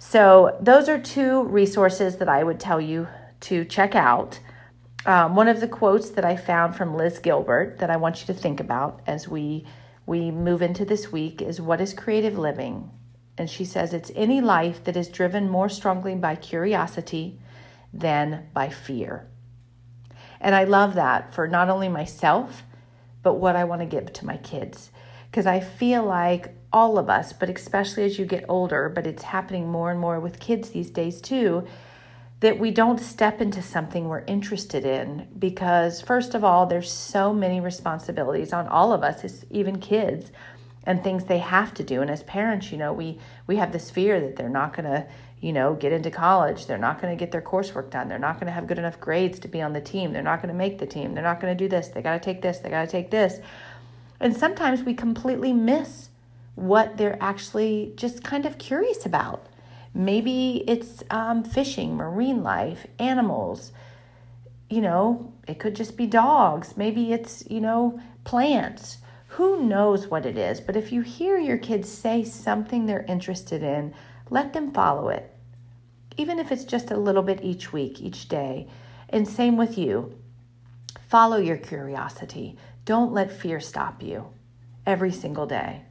So, 0.00 0.56
those 0.60 0.88
are 0.88 0.98
two 0.98 1.44
resources 1.44 2.16
that 2.16 2.28
I 2.28 2.42
would 2.42 2.58
tell 2.58 2.80
you 2.80 3.06
to 3.42 3.64
check 3.64 3.94
out. 3.94 4.40
um, 5.06 5.36
one 5.36 5.46
of 5.46 5.60
the 5.60 5.68
quotes 5.68 6.10
that 6.10 6.24
I 6.24 6.34
found 6.36 6.74
from 6.74 6.96
Liz 6.96 7.20
Gilbert 7.20 7.78
that 7.78 7.90
I 7.90 7.96
want 7.96 8.20
you 8.20 8.26
to 8.26 8.34
think 8.34 8.58
about 8.58 9.00
as 9.06 9.28
we 9.28 9.64
we 10.06 10.30
move 10.30 10.62
into 10.62 10.84
this 10.84 11.12
week 11.12 11.40
is 11.40 11.60
what 11.60 11.80
is 11.80 11.94
creative 11.94 12.38
living? 12.38 12.90
And 13.38 13.48
she 13.48 13.64
says 13.64 13.92
it's 13.92 14.10
any 14.14 14.40
life 14.40 14.84
that 14.84 14.96
is 14.96 15.08
driven 15.08 15.48
more 15.48 15.68
strongly 15.68 16.14
by 16.14 16.36
curiosity 16.36 17.38
than 17.92 18.48
by 18.52 18.68
fear. 18.68 19.26
And 20.40 20.54
I 20.54 20.64
love 20.64 20.94
that 20.94 21.32
for 21.32 21.46
not 21.46 21.68
only 21.68 21.88
myself, 21.88 22.64
but 23.22 23.34
what 23.34 23.56
I 23.56 23.64
want 23.64 23.80
to 23.80 23.86
give 23.86 24.12
to 24.12 24.26
my 24.26 24.36
kids. 24.38 24.90
Because 25.30 25.46
I 25.46 25.60
feel 25.60 26.04
like 26.04 26.54
all 26.72 26.98
of 26.98 27.08
us, 27.08 27.32
but 27.32 27.48
especially 27.48 28.04
as 28.04 28.18
you 28.18 28.26
get 28.26 28.44
older, 28.48 28.88
but 28.88 29.06
it's 29.06 29.22
happening 29.22 29.68
more 29.68 29.90
and 29.90 30.00
more 30.00 30.18
with 30.18 30.40
kids 30.40 30.70
these 30.70 30.90
days 30.90 31.20
too, 31.20 31.66
that 32.42 32.58
we 32.58 32.72
don't 32.72 32.98
step 32.98 33.40
into 33.40 33.62
something 33.62 34.08
we're 34.08 34.24
interested 34.26 34.84
in 34.84 35.28
because 35.38 36.00
first 36.02 36.34
of 36.34 36.42
all 36.42 36.66
there's 36.66 36.90
so 36.90 37.32
many 37.32 37.60
responsibilities 37.60 38.52
on 38.52 38.66
all 38.66 38.92
of 38.92 39.04
us 39.04 39.44
even 39.48 39.78
kids 39.78 40.32
and 40.82 41.04
things 41.04 41.24
they 41.24 41.38
have 41.38 41.72
to 41.72 41.84
do. 41.84 42.02
And 42.02 42.10
as 42.10 42.24
parents 42.24 42.72
you 42.72 42.78
know 42.78 42.92
we 42.92 43.20
we 43.46 43.56
have 43.56 43.70
this 43.70 43.90
fear 43.90 44.20
that 44.20 44.34
they're 44.34 44.48
not 44.48 44.76
going 44.76 44.86
to 44.86 45.06
you 45.40 45.52
know 45.52 45.74
get 45.74 45.92
into 45.92 46.10
college. 46.10 46.66
They're 46.66 46.78
not 46.78 47.00
going 47.00 47.16
to 47.16 47.18
get 47.18 47.30
their 47.30 47.40
coursework 47.40 47.90
done. 47.90 48.08
They're 48.08 48.18
not 48.18 48.34
going 48.34 48.46
to 48.46 48.52
have 48.52 48.66
good 48.66 48.78
enough 48.78 48.98
grades 48.98 49.38
to 49.38 49.48
be 49.48 49.62
on 49.62 49.72
the 49.72 49.80
team. 49.80 50.12
They're 50.12 50.20
not 50.20 50.42
going 50.42 50.52
to 50.52 50.58
make 50.58 50.80
the 50.80 50.86
team. 50.86 51.14
They're 51.14 51.22
not 51.22 51.40
going 51.40 51.56
to 51.56 51.64
do 51.64 51.68
this. 51.68 51.88
They 51.88 52.02
got 52.02 52.14
to 52.14 52.20
take 52.20 52.42
this. 52.42 52.58
They 52.58 52.70
got 52.70 52.84
to 52.84 52.90
take 52.90 53.12
this. 53.12 53.38
And 54.18 54.36
sometimes 54.36 54.82
we 54.82 54.94
completely 54.94 55.52
miss 55.52 56.08
what 56.56 56.96
they're 56.96 57.22
actually 57.22 57.92
just 57.94 58.24
kind 58.24 58.46
of 58.46 58.58
curious 58.58 59.06
about 59.06 59.46
Maybe 59.94 60.64
it's 60.66 61.02
um, 61.10 61.44
fishing, 61.44 61.96
marine 61.96 62.42
life, 62.42 62.86
animals. 62.98 63.72
You 64.70 64.80
know, 64.80 65.34
it 65.46 65.58
could 65.58 65.76
just 65.76 65.96
be 65.96 66.06
dogs. 66.06 66.76
Maybe 66.76 67.12
it's, 67.12 67.44
you 67.50 67.60
know, 67.60 68.00
plants. 68.24 68.98
Who 69.28 69.64
knows 69.64 70.08
what 70.08 70.26
it 70.26 70.36
is? 70.36 70.60
But 70.60 70.76
if 70.76 70.92
you 70.92 71.02
hear 71.02 71.38
your 71.38 71.58
kids 71.58 71.88
say 71.88 72.24
something 72.24 72.86
they're 72.86 73.04
interested 73.08 73.62
in, 73.62 73.94
let 74.30 74.52
them 74.52 74.72
follow 74.72 75.08
it. 75.08 75.34
Even 76.16 76.38
if 76.38 76.52
it's 76.52 76.64
just 76.64 76.90
a 76.90 76.96
little 76.96 77.22
bit 77.22 77.40
each 77.42 77.72
week, 77.72 78.00
each 78.00 78.28
day. 78.28 78.68
And 79.08 79.28
same 79.28 79.56
with 79.56 79.76
you. 79.76 80.18
Follow 81.08 81.36
your 81.36 81.56
curiosity. 81.58 82.56
Don't 82.84 83.12
let 83.12 83.30
fear 83.30 83.60
stop 83.60 84.02
you 84.02 84.26
every 84.86 85.12
single 85.12 85.46
day. 85.46 85.82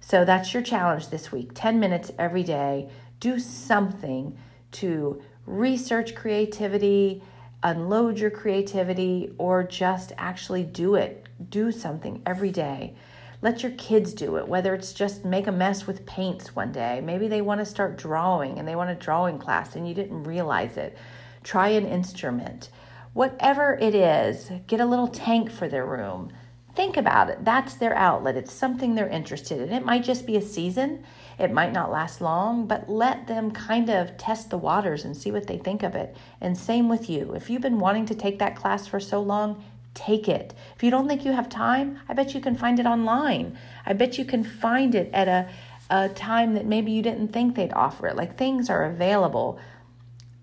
So 0.00 0.24
that's 0.24 0.54
your 0.54 0.62
challenge 0.62 1.08
this 1.08 1.32
week 1.32 1.50
10 1.54 1.80
minutes 1.80 2.10
every 2.18 2.42
day 2.42 2.88
do 3.20 3.38
something 3.38 4.36
to 4.72 5.22
research 5.46 6.14
creativity, 6.14 7.22
unload 7.62 8.18
your 8.18 8.30
creativity, 8.30 9.32
or 9.38 9.62
just 9.62 10.12
actually 10.16 10.62
do 10.62 10.94
it. 10.94 11.26
Do 11.50 11.72
something 11.72 12.22
every 12.26 12.50
day. 12.50 12.94
Let 13.40 13.62
your 13.62 13.72
kids 13.72 14.14
do 14.14 14.36
it, 14.36 14.48
whether 14.48 14.74
it's 14.74 14.92
just 14.92 15.24
make 15.24 15.46
a 15.46 15.52
mess 15.52 15.86
with 15.86 16.04
paints 16.06 16.56
one 16.56 16.72
day. 16.72 17.00
Maybe 17.00 17.28
they 17.28 17.40
want 17.40 17.60
to 17.60 17.64
start 17.64 17.96
drawing 17.96 18.58
and 18.58 18.66
they 18.66 18.74
want 18.74 18.90
a 18.90 18.96
drawing 18.96 19.38
class 19.38 19.76
and 19.76 19.88
you 19.88 19.94
didn't 19.94 20.24
realize 20.24 20.76
it. 20.76 20.98
Try 21.44 21.68
an 21.68 21.86
instrument. 21.86 22.70
Whatever 23.12 23.78
it 23.80 23.94
is, 23.94 24.50
get 24.66 24.80
a 24.80 24.86
little 24.86 25.08
tank 25.08 25.50
for 25.50 25.68
their 25.68 25.86
room. 25.86 26.32
Think 26.78 26.96
about 26.96 27.28
it. 27.28 27.44
That's 27.44 27.74
their 27.74 27.92
outlet. 27.96 28.36
It's 28.36 28.52
something 28.52 28.94
they're 28.94 29.08
interested 29.08 29.60
in. 29.60 29.72
It 29.72 29.84
might 29.84 30.04
just 30.04 30.24
be 30.24 30.36
a 30.36 30.40
season. 30.40 31.04
It 31.36 31.50
might 31.50 31.72
not 31.72 31.90
last 31.90 32.20
long, 32.20 32.68
but 32.68 32.88
let 32.88 33.26
them 33.26 33.50
kind 33.50 33.90
of 33.90 34.16
test 34.16 34.50
the 34.50 34.58
waters 34.58 35.04
and 35.04 35.16
see 35.16 35.32
what 35.32 35.48
they 35.48 35.58
think 35.58 35.82
of 35.82 35.96
it. 35.96 36.16
And 36.40 36.56
same 36.56 36.88
with 36.88 37.10
you. 37.10 37.34
If 37.34 37.50
you've 37.50 37.62
been 37.62 37.80
wanting 37.80 38.06
to 38.06 38.14
take 38.14 38.38
that 38.38 38.54
class 38.54 38.86
for 38.86 39.00
so 39.00 39.20
long, 39.20 39.64
take 39.94 40.28
it. 40.28 40.54
If 40.76 40.84
you 40.84 40.92
don't 40.92 41.08
think 41.08 41.24
you 41.24 41.32
have 41.32 41.48
time, 41.48 41.98
I 42.08 42.14
bet 42.14 42.32
you 42.32 42.40
can 42.40 42.54
find 42.54 42.78
it 42.78 42.86
online. 42.86 43.58
I 43.84 43.92
bet 43.92 44.16
you 44.16 44.24
can 44.24 44.44
find 44.44 44.94
it 44.94 45.10
at 45.12 45.26
a, 45.26 45.50
a 45.90 46.10
time 46.10 46.54
that 46.54 46.64
maybe 46.64 46.92
you 46.92 47.02
didn't 47.02 47.32
think 47.32 47.56
they'd 47.56 47.72
offer 47.72 48.06
it. 48.06 48.14
Like 48.14 48.36
things 48.36 48.70
are 48.70 48.84
available. 48.84 49.58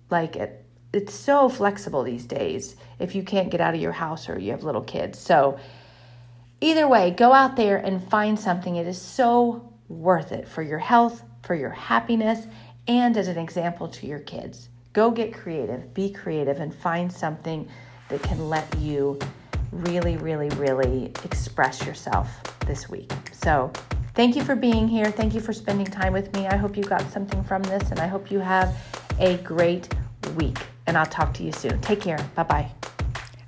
Like 0.10 0.36
it, 0.36 0.65
it's 0.91 1.13
so 1.13 1.48
flexible 1.48 2.04
these 2.04 2.26
days 2.26 2.76
if 3.00 3.15
you 3.15 3.24
can't 3.24 3.50
get 3.50 3.62
out 3.62 3.74
of 3.74 3.80
your 3.80 3.93
house 3.93 4.28
or 4.28 4.38
you 4.38 4.52
have 4.52 4.65
little 4.65 4.84
kids. 4.84 5.17
So, 5.17 5.58
either 6.62 6.88
way, 6.88 7.12
go 7.12 7.34
out 7.34 7.56
there 7.56 7.78
and 7.78 8.04
find 8.10 8.39
something. 8.39 8.76
It 8.76 8.88
is 8.88 9.02
so 9.02 9.74
worth 9.88 10.32
it 10.32 10.48
for 10.48 10.62
your 10.62 10.80
health, 10.80 11.24
for 11.44 11.56
your 11.56 11.70
happiness, 11.70 12.48
and 12.88 13.18
as 13.18 13.28
an 13.28 13.38
example 13.38 13.88
to 13.88 14.08
your 14.08 14.20
kids. 14.20 14.70
Go 14.94 15.12
get 15.12 15.34
creative, 15.34 15.94
be 15.94 16.12
creative, 16.12 16.60
and 16.60 16.74
find 16.74 17.12
something 17.12 17.68
that 18.10 18.22
can 18.24 18.50
let 18.50 18.68
you 18.80 19.20
really, 19.72 20.18
really, 20.18 20.50
really 20.50 21.12
express 21.24 21.86
yourself 21.86 22.30
this 22.65 22.89
week. 22.89 23.12
So, 23.34 23.72
thank 24.13 24.36
you 24.36 24.44
for 24.44 24.56
being 24.56 24.88
here. 24.88 25.12
Thank 25.12 25.34
you 25.34 25.41
for 25.41 25.54
spending 25.54 25.88
time 25.88 26.13
with 26.13 26.34
me. 26.34 26.48
I 26.48 26.56
hope 26.56 26.78
you 26.78 26.84
got 26.84 27.02
something 27.12 27.44
from 27.44 27.63
this, 27.63 27.91
and 27.91 28.00
I 28.00 28.08
hope 28.08 28.32
you 28.32 28.39
have 28.39 28.76
a 29.20 29.38
great 29.38 29.94
week. 30.36 30.58
And 30.88 30.98
I'll 30.98 31.06
talk 31.06 31.34
to 31.36 31.44
you 31.44 31.52
soon. 31.52 31.82
Take 31.82 32.02
care. 32.02 32.20
Bye 32.36 32.44
bye. 32.44 32.72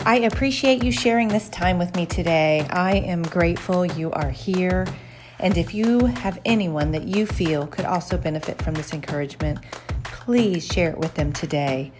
I 0.07 0.19
appreciate 0.19 0.85
you 0.85 0.91
sharing 0.93 1.27
this 1.27 1.49
time 1.49 1.77
with 1.77 1.93
me 1.97 2.05
today. 2.05 2.65
I 2.69 2.93
am 2.95 3.23
grateful 3.23 3.85
you 3.85 4.09
are 4.11 4.29
here. 4.29 4.87
And 5.37 5.57
if 5.57 5.73
you 5.73 6.05
have 6.05 6.39
anyone 6.45 6.91
that 6.91 7.03
you 7.03 7.25
feel 7.25 7.67
could 7.67 7.83
also 7.83 8.17
benefit 8.17 8.61
from 8.61 8.73
this 8.73 8.93
encouragement, 8.93 9.59
please 10.05 10.65
share 10.65 10.91
it 10.91 10.97
with 10.97 11.13
them 11.15 11.33
today. 11.33 11.91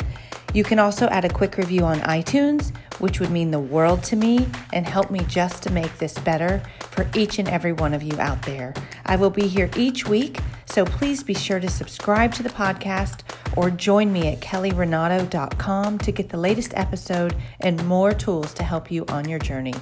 You 0.54 0.63
can 0.63 0.80
also 0.80 1.08
add 1.08 1.26
a 1.26 1.30
quick 1.30 1.58
review 1.58 1.84
on 1.84 2.00
iTunes, 2.00 2.74
which 3.00 3.20
would 3.20 3.30
mean 3.30 3.52
the 3.52 3.60
world 3.60 4.04
to 4.04 4.15
me 4.15 4.48
and 4.72 4.88
help 4.88 5.12
me 5.12 5.20
just 5.28 5.62
to 5.63 5.70
make 5.70 5.98
this 5.98 6.17
better 6.20 6.63
for 6.80 7.10
each 7.13 7.39
and 7.39 7.50
every 7.50 7.74
one 7.74 7.93
of 7.93 8.04
you 8.04 8.17
out 8.22 8.41
there. 8.43 8.74
I 9.06 9.17
will 9.17 9.30
be 9.30 9.50
here 9.50 9.70
each 9.76 10.08
week, 10.08 10.39
so 10.65 10.86
please 10.86 11.24
be 11.24 11.34
sure 11.34 11.60
to 11.60 11.70
subscribe 11.70 12.34
to 12.36 12.43
the 12.43 12.50
podcast 12.50 13.27
or 13.56 13.70
join 13.70 14.12
me 14.12 14.28
at 14.28 14.40
kellyrenato.com 14.40 15.98
to 16.00 16.12
get 16.12 16.30
the 16.30 16.38
latest 16.38 16.74
episode 16.76 17.36
and 17.62 17.86
more 17.86 18.14
tools 18.14 18.54
to 18.56 18.64
help 18.64 18.92
you 18.92 19.06
on 19.08 19.28
your 19.28 19.40
journey 19.40 19.74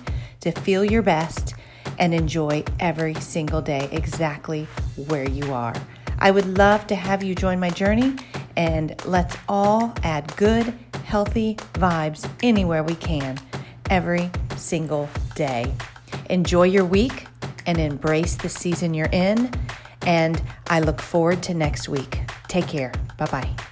to 0.42 0.52
feel 0.52 0.86
your 0.86 1.02
best 1.02 1.56
and 1.98 2.14
enjoy 2.14 2.64
every 2.80 3.16
single 3.16 3.62
day 3.62 3.90
exactly 3.92 4.66
where 5.08 5.28
you 5.28 5.54
are. 5.54 5.74
I 6.20 6.32
would 6.32 6.58
love 6.58 6.88
to 6.88 6.96
have 6.96 7.24
you 7.24 7.36
join 7.36 7.60
my 7.60 7.70
journey 7.70 8.16
and 8.56 8.96
let's 9.06 9.36
all 9.50 9.94
add 10.04 10.36
good, 10.38 10.74
healthy 11.04 11.56
vibes 11.74 12.30
anywhere 12.42 12.84
we 12.84 12.96
can 12.96 13.38
every 13.90 14.32
single 14.56 15.10
day. 15.36 15.74
Enjoy 16.30 16.64
your 16.64 16.86
week 16.86 17.28
and 17.66 17.78
embrace 17.78 18.36
the 18.36 18.50
season 18.50 18.94
you're 18.94 19.10
in. 19.12 19.52
And 20.06 20.42
I 20.68 20.80
look 20.80 21.02
forward 21.02 21.44
to 21.44 21.54
next 21.54 21.90
week. 21.90 22.20
Take 22.48 22.68
care. 22.68 22.92
Bye 23.18 23.28
bye. 23.28 23.65